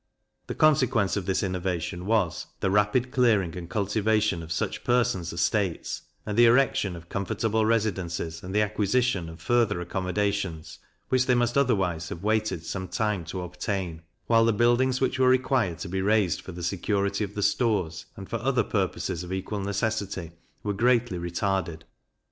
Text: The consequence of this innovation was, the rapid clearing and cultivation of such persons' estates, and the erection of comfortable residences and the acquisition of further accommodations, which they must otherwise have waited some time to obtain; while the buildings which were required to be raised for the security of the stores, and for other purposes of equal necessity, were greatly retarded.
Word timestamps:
The 0.47 0.55
consequence 0.55 1.15
of 1.15 1.27
this 1.27 1.43
innovation 1.43 2.07
was, 2.07 2.47
the 2.59 2.71
rapid 2.71 3.11
clearing 3.11 3.55
and 3.55 3.69
cultivation 3.69 4.41
of 4.41 4.51
such 4.51 4.83
persons' 4.83 5.31
estates, 5.31 6.01
and 6.25 6.35
the 6.35 6.47
erection 6.47 6.95
of 6.95 7.07
comfortable 7.07 7.67
residences 7.67 8.41
and 8.41 8.51
the 8.55 8.63
acquisition 8.63 9.29
of 9.29 9.39
further 9.39 9.79
accommodations, 9.79 10.79
which 11.09 11.27
they 11.27 11.35
must 11.35 11.55
otherwise 11.55 12.09
have 12.09 12.23
waited 12.23 12.65
some 12.65 12.87
time 12.87 13.25
to 13.25 13.43
obtain; 13.43 14.01
while 14.25 14.43
the 14.43 14.53
buildings 14.53 14.99
which 15.01 15.19
were 15.19 15.29
required 15.29 15.77
to 15.77 15.87
be 15.87 16.01
raised 16.01 16.41
for 16.41 16.51
the 16.51 16.63
security 16.63 17.23
of 17.23 17.35
the 17.35 17.43
stores, 17.43 18.07
and 18.17 18.27
for 18.27 18.37
other 18.37 18.63
purposes 18.63 19.23
of 19.23 19.31
equal 19.31 19.59
necessity, 19.59 20.31
were 20.63 20.73
greatly 20.73 21.19
retarded. 21.19 21.81